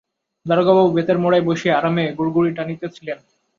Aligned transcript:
দারোগাবাবু 0.45 0.89
বেতের 0.95 1.17
মোড়ায় 1.19 1.45
বসিয়া 1.47 1.73
আরামে 1.77 2.05
গুড়গুড়ি 2.17 2.51
টানিতেছিলেন। 2.57 3.17